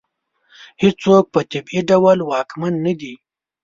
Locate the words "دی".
2.99-3.13